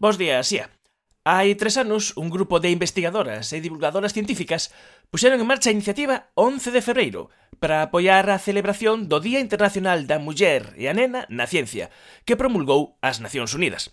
Bos 0.00 0.16
días, 0.16 0.48
Sia. 0.48 0.72
Hai 1.28 1.52
tres 1.60 1.76
anos, 1.76 2.16
un 2.16 2.32
grupo 2.32 2.56
de 2.56 2.72
investigadoras 2.72 3.52
e 3.52 3.60
divulgadoras 3.60 4.16
científicas 4.16 4.72
puxeron 5.12 5.44
en 5.44 5.44
marcha 5.44 5.68
a 5.68 5.76
iniciativa 5.76 6.32
11 6.40 6.72
de 6.72 6.80
febreiro 6.80 7.28
para 7.60 7.84
apoiar 7.84 8.32
a 8.32 8.40
celebración 8.40 9.12
do 9.12 9.20
Día 9.20 9.44
Internacional 9.44 10.08
da 10.08 10.16
Muller 10.16 10.72
e 10.80 10.88
a 10.88 10.96
Nena 10.96 11.28
na 11.28 11.44
Ciencia, 11.44 11.92
que 12.24 12.32
promulgou 12.32 12.96
as 13.04 13.20
Nacións 13.20 13.52
Unidas. 13.52 13.92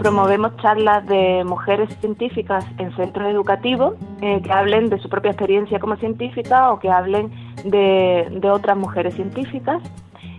Promovemos 0.00 0.56
charlas 0.64 1.04
de 1.04 1.44
mujeres 1.44 1.92
científicas 2.00 2.64
en 2.80 2.88
centros 2.96 3.28
educativos 3.28 4.00
eh, 4.24 4.40
que 4.40 4.48
hablen 4.48 4.88
de 4.88 4.96
su 4.96 5.12
propia 5.12 5.36
experiencia 5.36 5.76
como 5.76 6.00
científica 6.00 6.72
o 6.72 6.80
que 6.80 6.88
hablen 6.88 7.28
de, 7.68 8.32
de 8.32 8.48
otras 8.48 8.80
mujeres 8.80 9.12
científicas 9.12 9.84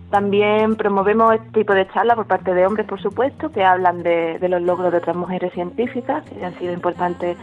también 0.10 0.76
promovemos 0.76 1.36
este 1.36 1.50
tipo 1.60 1.74
de 1.74 1.88
charlas 1.90 2.16
por 2.16 2.28
parte 2.28 2.54
de 2.54 2.66
hombres, 2.66 2.88
por 2.88 3.02
supuesto, 3.02 3.52
que 3.52 3.64
hablan 3.64 4.04
de, 4.04 4.40
los 4.48 4.62
logros 4.62 4.92
de 4.92 5.00
otras 5.00 5.16
mujeres 5.16 5.54
científicas 5.54 6.23
que 6.30 6.45
han 6.45 6.58
sido 6.58 6.72
importantes 6.72 7.38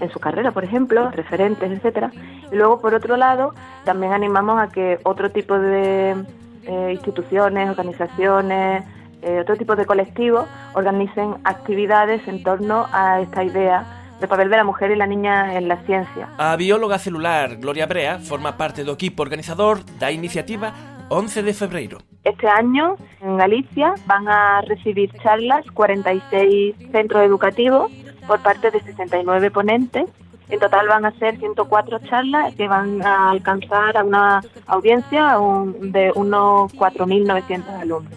en 0.00 0.10
su 0.10 0.18
carrera, 0.18 0.50
por 0.50 0.64
ejemplo, 0.64 1.10
referentes, 1.12 1.70
etcétera. 1.70 2.10
Y 2.50 2.56
luego, 2.56 2.80
por 2.80 2.94
otro 2.94 3.16
lado, 3.16 3.54
también 3.84 4.12
animamos 4.12 4.60
a 4.60 4.68
que 4.68 4.98
otro 5.04 5.30
tipo 5.30 5.58
de 5.58 6.16
eh, 6.64 6.90
instituciones, 6.92 7.70
organizaciones, 7.70 8.84
eh, 9.22 9.40
otro 9.40 9.56
tipo 9.56 9.76
de 9.76 9.86
colectivos 9.86 10.46
organicen 10.74 11.36
actividades 11.44 12.26
en 12.28 12.42
torno 12.42 12.86
a 12.92 13.20
esta 13.20 13.44
idea 13.44 13.84
de 14.20 14.26
papel 14.26 14.50
de 14.50 14.56
la 14.56 14.64
mujer 14.64 14.90
y 14.90 14.96
la 14.96 15.06
niña 15.06 15.54
en 15.56 15.68
la 15.68 15.76
ciencia. 15.84 16.28
A 16.38 16.56
bióloga 16.56 16.98
celular 16.98 17.56
Gloria 17.56 17.86
Brea 17.86 18.18
forma 18.18 18.56
parte 18.56 18.82
do 18.82 18.94
equipo 18.94 19.22
organizador 19.22 19.78
da 19.98 20.10
iniciativa 20.10 20.74
11 21.08 21.42
de 21.42 21.54
febreiro. 21.54 21.98
Este 22.28 22.46
año 22.46 22.96
en 23.22 23.38
Galicia 23.38 23.94
van 24.06 24.28
a 24.28 24.60
recibir 24.60 25.10
charlas 25.22 25.64
46 25.72 26.76
centros 26.92 27.22
educativos 27.22 27.90
por 28.26 28.40
parte 28.40 28.70
de 28.70 28.80
69 28.80 29.50
ponentes. 29.50 30.10
En 30.50 30.60
total 30.60 30.88
van 30.88 31.06
a 31.06 31.12
ser 31.12 31.38
104 31.38 32.00
charlas 32.00 32.54
que 32.54 32.68
van 32.68 33.02
a 33.02 33.30
alcanzar 33.30 33.96
a 33.96 34.04
una 34.04 34.42
audiencia 34.66 35.38
de 35.80 36.12
unos 36.14 36.70
4.900 36.74 37.80
alumnos. 37.80 38.12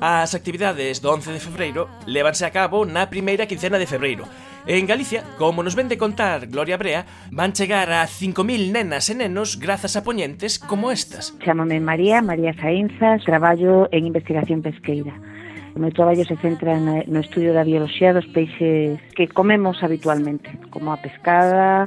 As 0.00 0.34
actividades 0.38 1.02
do 1.02 1.10
11 1.10 1.32
de 1.32 1.40
febreiro 1.40 1.88
levanse 2.06 2.46
a 2.46 2.50
cabo 2.54 2.86
na 2.86 3.10
primeira 3.10 3.50
quincena 3.50 3.82
de 3.82 3.86
febreiro 3.90 4.22
En 4.66 4.86
Galicia, 4.86 5.24
como 5.38 5.62
nos 5.62 5.76
vende 5.76 5.96
contar 5.96 6.46
Gloria 6.46 6.76
Brea, 6.76 7.06
van 7.30 7.52
chegar 7.52 7.90
a 7.90 8.04
5.000 8.04 8.72
nenas 8.72 9.08
e 9.08 9.14
nenos 9.14 9.58
grazas 9.58 9.96
a 9.96 10.04
poñentes 10.04 10.58
como 10.58 10.90
estas. 10.90 11.32
Chámame 11.40 11.80
María, 11.80 12.20
María 12.20 12.52
Sainzas, 12.54 13.24
traballo 13.24 13.88
en 13.92 14.06
investigación 14.06 14.60
pesqueira. 14.60 15.14
O 15.76 15.80
meu 15.80 15.94
traballo 15.94 16.26
se 16.26 16.36
centra 16.42 16.74
no 16.80 17.20
estudio 17.22 17.54
da 17.54 17.62
bioloxía 17.62 18.10
dos 18.12 18.26
peixes 18.34 18.98
que 19.14 19.30
comemos 19.30 19.78
habitualmente, 19.86 20.50
como 20.74 20.90
a 20.92 20.98
pescada, 20.98 21.86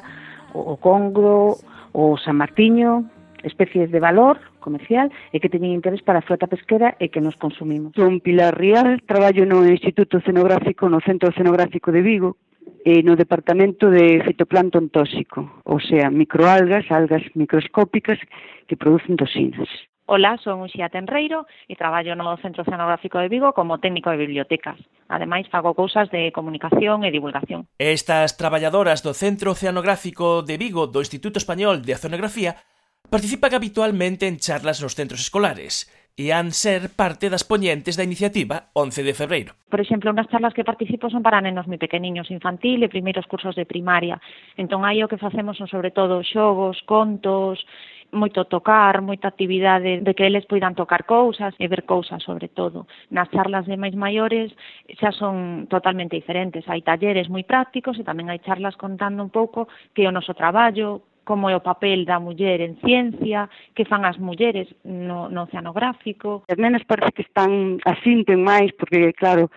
o 0.56 0.80
congro, 0.80 1.60
o 1.92 2.16
san 2.18 2.40
martiño, 2.40 3.04
especies 3.44 3.92
de 3.92 4.00
valor 4.00 4.40
comercial 4.60 5.12
e 5.34 5.42
que 5.42 5.50
teñen 5.50 5.74
interés 5.74 6.02
para 6.06 6.22
a 6.22 6.26
frota 6.26 6.48
pesquera 6.48 6.96
e 7.02 7.10
que 7.10 7.20
nos 7.20 7.36
consumimos. 7.36 7.94
Son 7.98 8.22
Pilar 8.22 8.56
Rial, 8.56 9.02
traballo 9.04 9.46
no 9.46 9.66
Instituto 9.66 10.22
Oceanográfico, 10.22 10.88
no 10.88 11.02
Centro 11.02 11.30
Oceanográfico 11.30 11.92
de 11.92 12.02
Vigo, 12.02 12.38
eh, 12.86 13.04
no 13.04 13.16
Departamento 13.16 13.90
de 13.90 14.22
Fitoplancton 14.26 14.90
Tóxico, 14.90 15.62
ou 15.64 15.80
sea, 15.80 16.10
microalgas, 16.10 16.90
algas 16.90 17.24
microscópicas 17.34 18.20
que 18.68 18.78
producen 18.78 19.18
toxinas. 19.18 19.70
Ola, 20.12 20.36
son 20.44 20.60
Uxía 20.60 20.90
Tenreiro 20.90 21.48
e 21.72 21.80
traballo 21.80 22.20
no 22.20 22.36
Centro 22.44 22.68
Oceanográfico 22.68 23.16
de 23.24 23.32
Vigo 23.32 23.56
como 23.56 23.80
técnico 23.80 24.12
de 24.12 24.20
bibliotecas. 24.20 24.76
Ademais, 25.08 25.48
fago 25.48 25.72
cousas 25.72 26.12
de 26.12 26.36
comunicación 26.36 27.08
e 27.08 27.16
divulgación. 27.16 27.64
Estas 27.80 28.36
traballadoras 28.36 29.06
do 29.08 29.16
Centro 29.16 29.56
Oceanográfico 29.56 30.44
de 30.44 30.60
Vigo 30.60 30.92
do 30.92 31.00
Instituto 31.00 31.40
Español 31.40 31.88
de 31.88 31.96
Oceanografía 31.96 32.60
participan 33.08 33.56
habitualmente 33.56 34.28
en 34.28 34.36
charlas 34.36 34.84
nos 34.84 35.00
centros 35.00 35.24
escolares, 35.24 35.88
e 36.18 36.32
han 36.32 36.52
ser 36.52 36.92
parte 36.96 37.32
das 37.32 37.48
poñentes 37.48 37.96
da 37.96 38.04
iniciativa 38.04 38.72
11 38.74 39.04
de 39.04 39.14
febreiro. 39.14 39.52
Por 39.72 39.80
exemplo, 39.80 40.12
unhas 40.12 40.28
charlas 40.28 40.54
que 40.54 40.68
participo 40.68 41.08
son 41.08 41.24
para 41.24 41.40
nenos 41.40 41.66
moi 41.66 41.80
pequeniños 41.80 42.30
infantil 42.30 42.84
e 42.84 42.92
primeiros 42.92 43.26
cursos 43.26 43.56
de 43.56 43.66
primaria. 43.66 44.20
Entón, 44.60 44.84
aí 44.84 45.00
o 45.02 45.10
que 45.10 45.22
facemos 45.22 45.56
son 45.56 45.72
sobre 45.72 45.96
todo 45.96 46.20
xogos, 46.22 46.84
contos, 46.84 47.64
moito 48.12 48.46
tocar, 48.46 49.02
moita 49.02 49.28
actividade 49.32 50.04
de 50.04 50.12
que 50.14 50.28
eles 50.28 50.46
poidan 50.46 50.76
tocar 50.76 51.08
cousas 51.08 51.56
e 51.58 51.66
ver 51.68 51.88
cousas 51.88 52.22
sobre 52.24 52.52
todo. 52.52 52.88
Nas 53.10 53.32
charlas 53.32 53.66
de 53.66 53.80
máis 53.80 53.96
maiores 53.96 54.52
xa 55.00 55.12
son 55.16 55.68
totalmente 55.72 56.20
diferentes. 56.20 56.68
Hai 56.68 56.84
talleres 56.84 57.32
moi 57.32 57.48
prácticos 57.48 57.96
e 57.98 58.04
tamén 58.04 58.28
hai 58.28 58.44
charlas 58.44 58.76
contando 58.76 59.24
un 59.24 59.32
pouco 59.32 59.72
que 59.96 60.04
é 60.04 60.12
o 60.12 60.16
noso 60.16 60.36
traballo, 60.36 61.11
como 61.24 61.50
é 61.50 61.56
o 61.56 61.64
papel 61.64 62.06
da 62.06 62.20
muller 62.20 62.62
en 62.62 62.78
ciencia, 62.82 63.50
que 63.76 63.86
fan 63.86 64.04
as 64.06 64.18
mulleres 64.18 64.68
no, 64.84 65.30
no 65.30 65.46
oceanográfico. 65.46 66.44
As 66.50 66.58
nenas 66.58 66.84
parece 66.84 67.12
que 67.14 67.26
están, 67.26 67.78
asinten 67.86 68.42
máis, 68.42 68.74
porque, 68.74 69.14
claro, 69.14 69.50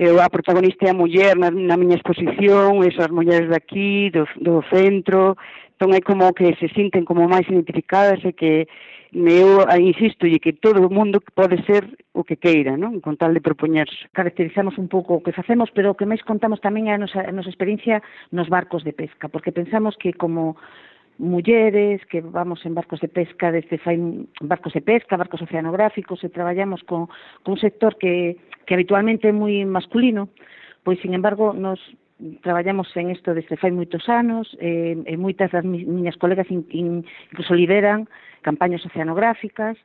eu 0.00 0.16
a 0.20 0.32
protagonista 0.32 0.88
é 0.88 0.90
a 0.90 0.96
muller 0.96 1.36
na, 1.36 1.52
na 1.52 1.76
miña 1.76 2.00
exposición, 2.00 2.80
e 2.80 2.88
as 2.88 3.12
mulleres 3.12 3.52
daqui, 3.52 4.08
do, 4.10 4.24
do 4.40 4.64
centro, 4.72 5.36
entón 5.76 5.96
é 5.96 6.00
como 6.00 6.32
que 6.36 6.56
se 6.60 6.68
sinten 6.76 7.08
como 7.08 7.28
máis 7.28 7.48
identificadas 7.48 8.20
e 8.24 8.32
que 8.36 8.68
eu 9.12 9.64
insisto 9.80 10.26
e 10.26 10.38
que 10.38 10.52
todo 10.52 10.86
o 10.86 10.92
mundo 10.92 11.20
pode 11.34 11.58
ser 11.66 11.98
o 12.12 12.22
que 12.22 12.36
queira, 12.36 12.76
non? 12.76 13.00
con 13.00 13.16
tal 13.16 13.34
de 13.34 13.42
propoñerse. 13.42 14.06
Caracterizamos 14.14 14.78
un 14.78 14.86
pouco 14.86 15.18
o 15.18 15.22
que 15.24 15.32
facemos, 15.32 15.72
pero 15.74 15.90
o 15.92 15.98
que 15.98 16.06
máis 16.06 16.22
contamos 16.22 16.60
tamén 16.62 16.86
é 16.86 16.94
a 16.94 17.00
nosa, 17.00 17.26
a 17.26 17.32
nosa 17.34 17.50
experiencia 17.50 18.04
nos 18.30 18.46
barcos 18.46 18.84
de 18.86 18.94
pesca, 18.94 19.26
porque 19.32 19.56
pensamos 19.56 19.96
que 19.96 20.14
como 20.14 20.60
mulleres 21.20 22.00
que 22.06 22.22
vamos 22.22 22.64
en 22.64 22.74
barcos 22.74 23.00
de 23.00 23.08
pesca, 23.08 23.52
desde 23.52 23.76
fai 23.76 24.00
barcos 24.40 24.72
de 24.72 24.80
pesca, 24.80 25.20
barcos 25.20 25.44
oceanográficos, 25.44 26.24
e 26.24 26.32
traballamos 26.32 26.80
con, 26.88 27.12
con 27.44 27.54
un 27.54 27.60
sector 27.60 28.00
que, 28.00 28.40
que 28.64 28.74
habitualmente 28.74 29.28
é 29.28 29.34
moi 29.36 29.52
masculino, 29.68 30.32
pois, 30.80 30.96
sin 31.04 31.12
embargo, 31.12 31.52
nos 31.52 31.76
traballamos 32.40 32.88
en 32.96 33.12
isto 33.12 33.36
desde 33.36 33.60
fai 33.60 33.68
moitos 33.68 34.08
anos, 34.08 34.48
eh, 34.64 34.96
e 34.96 35.14
moitas 35.20 35.52
das 35.52 35.64
miñas 35.64 36.16
colegas 36.16 36.48
in, 36.48 36.64
in, 36.72 37.04
incluso 37.28 37.52
lideran 37.52 38.08
campañas 38.40 38.80
oceanográficas, 38.88 39.76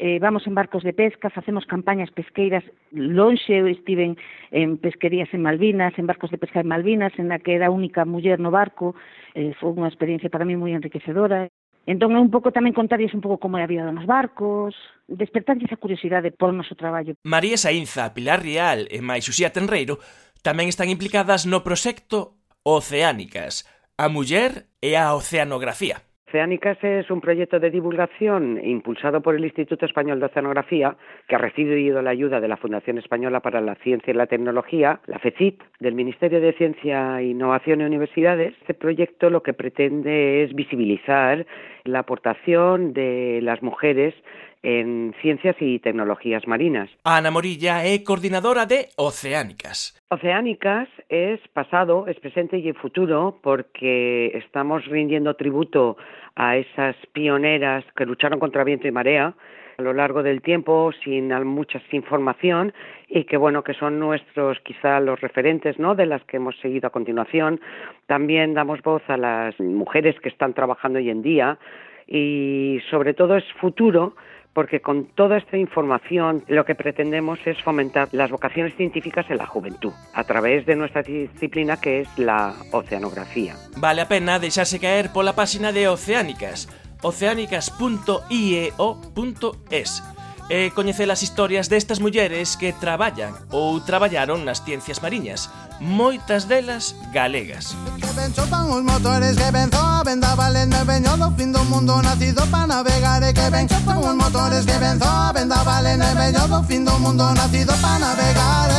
eh, 0.00 0.18
vamos 0.18 0.46
en 0.46 0.54
barcos 0.54 0.82
de 0.82 0.94
pesca, 0.94 1.28
facemos 1.28 1.66
campañas 1.66 2.10
pesqueiras 2.10 2.64
lonxe, 2.90 3.52
eu 3.52 3.68
estive 3.68 4.16
en, 4.50 4.78
pesquerías 4.80 5.28
en 5.36 5.44
Malvinas, 5.44 5.92
en 6.00 6.08
barcos 6.08 6.32
de 6.32 6.40
pesca 6.40 6.64
en 6.64 6.72
Malvinas, 6.72 7.12
en 7.20 7.28
la 7.28 7.38
que 7.38 7.54
era 7.54 7.68
a 7.68 7.70
única 7.70 8.08
muller 8.08 8.40
no 8.40 8.50
barco, 8.50 8.96
eh, 9.36 9.52
foi 9.60 9.76
unha 9.76 9.92
experiencia 9.92 10.32
para 10.32 10.48
mí 10.48 10.56
moi 10.56 10.72
enriquecedora. 10.72 11.52
Entón, 11.84 12.16
é 12.16 12.20
un 12.20 12.32
pouco 12.32 12.48
tamén 12.48 12.72
contarles 12.72 13.12
un 13.12 13.20
pouco 13.20 13.36
como 13.36 13.60
é 13.60 13.62
a 13.64 13.68
vida 13.68 13.84
nos 13.92 14.08
barcos, 14.08 14.72
despertarles 15.04 15.68
a 15.68 15.76
curiosidade 15.76 16.32
polo 16.32 16.56
noso 16.56 16.72
traballo. 16.72 17.12
María 17.20 17.60
Sainza, 17.60 18.16
Pilar 18.16 18.40
Rial 18.40 18.88
e 18.88 19.04
máis 19.04 19.28
Xuxía 19.28 19.52
Tenreiro 19.52 20.00
tamén 20.40 20.72
están 20.72 20.88
implicadas 20.88 21.44
no 21.44 21.60
proxecto 21.60 22.40
Oceánicas, 22.64 23.68
a 24.00 24.08
muller 24.08 24.72
e 24.80 24.96
a 24.96 25.12
oceanografía. 25.12 26.09
Oceánicas 26.30 26.78
es 26.84 27.10
un 27.10 27.20
proyecto 27.20 27.58
de 27.58 27.70
divulgación 27.70 28.60
impulsado 28.62 29.20
por 29.20 29.34
el 29.34 29.44
Instituto 29.44 29.84
Español 29.84 30.20
de 30.20 30.26
Oceanografía, 30.26 30.94
que 31.26 31.34
ha 31.34 31.38
recibido 31.38 32.02
la 32.02 32.10
ayuda 32.10 32.40
de 32.40 32.46
la 32.46 32.56
Fundación 32.56 32.98
Española 32.98 33.40
para 33.40 33.60
la 33.60 33.74
Ciencia 33.74 34.12
y 34.12 34.16
la 34.16 34.28
Tecnología, 34.28 35.00
la 35.06 35.18
FECIT, 35.18 35.60
del 35.80 35.96
Ministerio 35.96 36.40
de 36.40 36.52
Ciencia, 36.52 37.20
Innovación 37.20 37.80
y 37.80 37.84
Universidades. 37.84 38.54
Este 38.60 38.74
proyecto 38.74 39.28
lo 39.28 39.42
que 39.42 39.54
pretende 39.54 40.44
es 40.44 40.54
visibilizar 40.54 41.44
la 41.82 41.98
aportación 41.98 42.92
de 42.92 43.40
las 43.42 43.60
mujeres 43.60 44.14
en 44.62 45.14
ciencias 45.22 45.56
y 45.60 45.78
tecnologías 45.78 46.46
marinas. 46.46 46.90
Ana 47.04 47.30
Morilla 47.30 47.84
é 47.84 47.98
coordinadora 48.04 48.66
de 48.66 48.88
Oceánicas. 48.96 49.96
Oceánicas 50.10 50.88
es 51.08 51.40
pasado, 51.54 52.06
es 52.06 52.18
presente 52.20 52.58
y 52.58 52.72
futuro 52.72 53.38
porque 53.42 54.32
estamos 54.36 54.84
rindiendo 54.86 55.34
tributo 55.34 55.96
a 56.36 56.56
esas 56.56 56.96
pioneras 57.12 57.84
que 57.96 58.06
lucharon 58.06 58.38
contra 58.38 58.64
viento 58.64 58.86
y 58.86 58.92
marea 58.92 59.34
a 59.78 59.82
lo 59.82 59.94
largo 59.94 60.22
del 60.22 60.42
tiempo 60.42 60.92
sin 61.02 61.28
mucha 61.44 61.80
información 61.92 62.74
y 63.08 63.24
que 63.24 63.38
bueno 63.38 63.64
que 63.64 63.72
son 63.72 63.98
nuestros 63.98 64.60
quizá 64.60 65.00
los 65.00 65.18
referentes 65.20 65.78
no 65.78 65.94
de 65.94 66.04
las 66.04 66.22
que 66.24 66.36
hemos 66.36 66.54
seguido 66.60 66.88
a 66.88 66.90
continuación 66.90 67.60
también 68.06 68.52
damos 68.52 68.82
voz 68.82 69.02
a 69.08 69.16
las 69.16 69.58
mujeres 69.58 70.20
que 70.20 70.28
están 70.28 70.52
trabajando 70.52 70.98
hoy 70.98 71.08
en 71.08 71.22
día 71.22 71.58
y 72.06 72.80
sobre 72.90 73.14
todo 73.14 73.36
es 73.36 73.44
futuro 73.54 74.14
porque 74.52 74.80
con 74.80 75.06
toda 75.06 75.38
esta 75.38 75.56
información 75.56 76.44
lo 76.48 76.64
que 76.64 76.74
pretendemos 76.74 77.38
es 77.46 77.62
fomentar 77.62 78.08
las 78.12 78.30
vocaciones 78.30 78.74
científicas 78.76 79.26
en 79.30 79.38
la 79.38 79.46
juventud 79.46 79.92
a 80.14 80.24
través 80.24 80.66
de 80.66 80.76
nuestra 80.76 81.02
disciplina 81.02 81.80
que 81.80 82.00
es 82.00 82.18
la 82.18 82.54
oceanografía. 82.72 83.54
Vale 83.76 84.02
a 84.02 84.08
pena 84.08 84.38
deixarse 84.38 84.80
caer 84.80 85.12
pola 85.12 85.34
páxina 85.34 85.72
de 85.72 85.88
Oceánicas 85.88 86.68
oceánicas.ieo.es 87.02 90.02
e 90.50 90.74
coñecer 90.74 91.06
as 91.14 91.22
historias 91.22 91.70
destas 91.70 92.02
mulleres 92.02 92.58
que 92.58 92.74
traballan 92.74 93.30
ou 93.54 93.78
traballaron 93.78 94.42
nas 94.42 94.66
ciencias 94.66 94.98
mariñas, 94.98 95.46
moitas 95.78 96.50
delas 96.50 96.98
galegas. 97.14 97.78
Que 98.02 98.10
ben 98.18 98.34
chopan 98.34 98.66
os 98.66 98.82
motores, 98.82 99.38
que 99.38 99.48
ben 99.54 99.70
me 99.70 100.82
veño 100.82 101.14
do 101.14 101.30
fin 101.38 101.54
do 101.54 101.62
mundo 101.70 102.02
nacido 102.02 102.42
pa 102.50 102.66
navegar, 102.66 103.22
que 103.30 103.46
ben 103.46 103.70
chopan 103.70 104.02
os 104.02 104.16
motores, 104.18 104.66
que 104.66 104.74
ben 104.74 104.98
me 104.98 106.10
veño 106.18 106.42
do 106.50 106.60
fin 106.66 106.82
do 106.82 106.98
mundo 106.98 107.30
nacido 107.30 107.72
pa 107.78 107.94
navegar. 108.02 108.74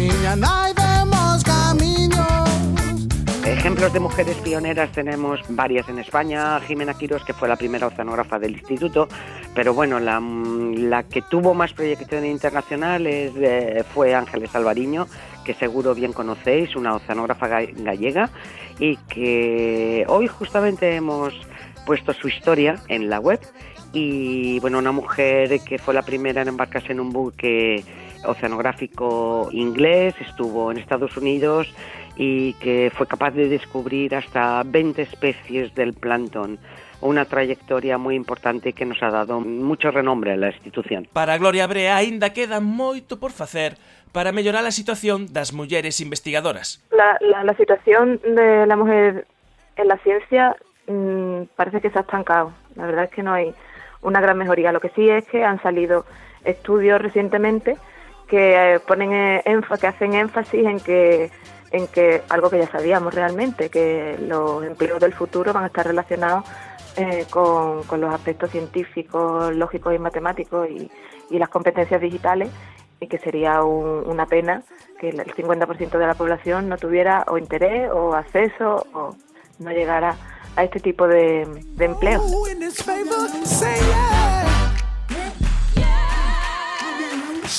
Miña 0.00 0.36
nai 0.40 0.72
Ejemplos 3.46 3.92
de 3.92 4.00
mujeres 4.00 4.36
pioneras 4.38 4.90
tenemos 4.90 5.40
varias 5.48 5.88
en 5.88 6.00
España. 6.00 6.58
Jimena 6.60 6.94
Quiros, 6.94 7.24
que 7.24 7.32
fue 7.32 7.48
la 7.48 7.54
primera 7.54 7.86
oceanógrafa 7.86 8.40
del 8.40 8.54
instituto, 8.54 9.06
pero 9.54 9.72
bueno, 9.72 10.00
la, 10.00 10.20
la 10.20 11.04
que 11.04 11.22
tuvo 11.22 11.54
más 11.54 11.72
proyección 11.72 12.26
internacional 12.26 13.06
es, 13.06 13.32
eh, 13.36 13.84
fue 13.94 14.16
Ángeles 14.16 14.52
Alvariño, 14.56 15.06
que 15.44 15.54
seguro 15.54 15.94
bien 15.94 16.12
conocéis, 16.12 16.74
una 16.74 16.96
oceanógrafa 16.96 17.46
gallega, 17.46 18.30
y 18.80 18.96
que 18.96 20.04
hoy 20.08 20.26
justamente 20.26 20.96
hemos 20.96 21.32
puesto 21.86 22.12
su 22.14 22.26
historia 22.26 22.80
en 22.88 23.08
la 23.08 23.20
web. 23.20 23.38
Y 23.92 24.58
bueno, 24.58 24.80
una 24.80 24.90
mujer 24.90 25.60
que 25.60 25.78
fue 25.78 25.94
la 25.94 26.02
primera 26.02 26.42
en 26.42 26.48
embarcarse 26.48 26.90
en 26.90 26.98
un 26.98 27.10
buque 27.10 27.84
oceanográfico 28.24 29.50
inglés, 29.52 30.16
estuvo 30.20 30.72
en 30.72 30.78
Estados 30.78 31.16
Unidos 31.16 31.72
y 32.16 32.54
que 32.54 32.90
fue 32.94 33.06
capaz 33.06 33.32
de 33.32 33.48
descubrir 33.48 34.14
hasta 34.14 34.62
20 34.64 35.02
especies 35.02 35.74
del 35.74 35.92
plancton 35.92 36.58
unha 37.04 37.28
trayectoria 37.28 38.00
moi 38.00 38.16
importante 38.16 38.72
que 38.72 38.88
nos 38.88 39.04
ha 39.04 39.12
dado 39.12 39.36
mucho 39.44 39.92
renombre 39.92 40.32
a 40.32 40.40
la 40.40 40.48
institución. 40.48 41.04
Para 41.12 41.36
Gloria 41.36 41.68
Brea 41.68 42.00
aínda 42.00 42.32
queda 42.32 42.64
moito 42.64 43.20
por 43.20 43.36
facer 43.36 43.76
para 44.16 44.32
mellorar 44.32 44.64
a 44.64 44.72
situación 44.72 45.28
das 45.28 45.52
mulleres 45.52 46.00
investigadoras. 46.00 46.80
La, 46.88 47.20
la, 47.20 47.44
la 47.44 47.52
situación 47.60 48.16
de 48.24 48.64
la 48.64 48.76
mujer 48.80 49.28
en 49.76 49.86
la 49.92 50.00
ciencia 50.00 50.56
mmm, 50.88 51.52
parece 51.52 51.84
que 51.84 51.92
se 51.92 52.00
ha 52.00 52.02
estancado. 52.08 52.56
La 52.76 52.86
verdad 52.88 53.04
es 53.04 53.10
que 53.12 53.22
no 53.22 53.36
hay 53.36 53.52
una 54.00 54.20
gran 54.24 54.38
mejoría. 54.38 54.72
Lo 54.72 54.80
que 54.80 54.88
sí 54.96 55.08
es 55.08 55.26
que 55.28 55.44
han 55.44 55.60
salido 55.60 56.06
estudios 56.44 57.00
recientemente 57.00 57.76
que 58.26 58.74
eh, 58.74 58.80
ponen 58.80 59.12
eh, 59.12 59.42
que 59.80 59.86
hacen 59.86 60.14
énfasis 60.14 60.64
en 60.64 60.80
que 60.80 61.30
en 61.70 61.86
que 61.88 62.22
algo 62.28 62.50
que 62.50 62.58
ya 62.58 62.70
sabíamos 62.70 63.14
realmente, 63.14 63.68
que 63.68 64.16
los 64.20 64.64
empleos 64.64 65.00
del 65.00 65.12
futuro 65.12 65.52
van 65.52 65.64
a 65.64 65.66
estar 65.68 65.86
relacionados 65.86 66.44
eh, 66.96 67.26
con, 67.30 67.82
con, 67.84 68.00
los 68.00 68.14
aspectos 68.14 68.50
científicos, 68.50 69.54
lógicos 69.54 69.94
y 69.94 69.98
matemáticos 69.98 70.68
y, 70.70 70.90
y 71.30 71.38
las 71.38 71.48
competencias 71.48 72.00
digitales 72.00 72.48
y 73.00 73.06
que 73.08 73.18
sería 73.18 73.62
un, 73.62 74.08
una 74.08 74.26
pena 74.26 74.62
que 74.98 75.10
el 75.10 75.18
50% 75.18 75.98
de 75.98 76.06
la 76.06 76.14
población 76.14 76.68
no 76.68 76.78
tuviera 76.78 77.24
o 77.28 77.38
interés 77.38 77.90
o 77.92 78.14
acceso 78.14 78.86
o 78.94 79.14
no 79.58 79.70
llegara 79.70 80.16
a 80.56 80.64
este 80.64 80.80
tipo 80.80 81.06
de, 81.06 81.46
de 81.74 81.84
empleo. 81.84 82.22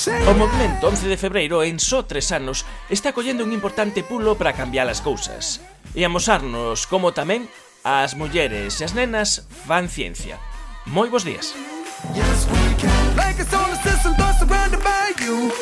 O 0.08 0.32
movimento 0.34 0.88
11 0.88 1.08
de 1.08 1.20
febreiro 1.20 1.60
en 1.60 1.76
só 1.76 2.04
tres 2.08 2.32
anos 2.32 2.64
está 2.88 3.12
collendo 3.12 3.44
un 3.44 3.52
importante 3.52 4.00
pulo 4.00 4.40
para 4.40 4.56
cambiar 4.56 4.88
as 4.88 5.04
cousas 5.04 5.60
e 5.92 6.00
amosarnos 6.04 6.88
como 6.88 7.12
tamén 7.12 7.44
as 7.84 8.16
mulleres 8.16 8.80
e 8.80 8.88
as 8.88 8.96
nenas 8.96 9.44
fan 9.68 9.88
ciencia. 9.92 10.40
Moi 10.88 11.12
bons 11.12 11.28
días. 11.28 11.52
Yes, 12.16 12.48
we 12.48 12.72
can. 12.80 13.16
Like 13.20 13.36
it's 13.36 13.52
on 13.52 13.68
the 13.68 13.80
system, 13.84 14.16
surrounded 14.40 14.80
by 14.80 15.12
you. 15.20 15.52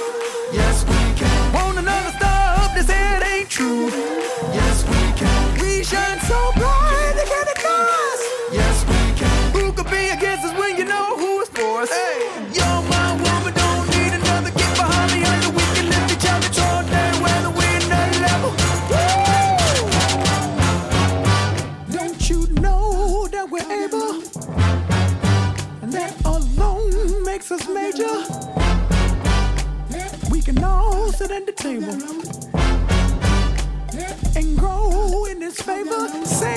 Say 36.24 36.55